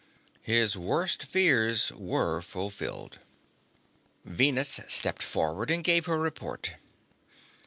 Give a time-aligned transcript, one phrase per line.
[0.41, 3.19] His worst fears were fulfilled.
[4.25, 6.71] Venus stepped forward and gave her report.